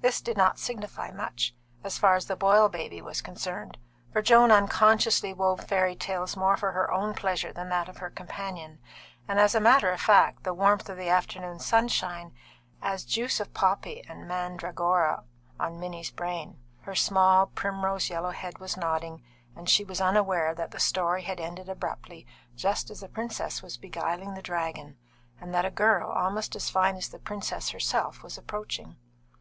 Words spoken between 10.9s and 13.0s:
the afternoon sunshine had acted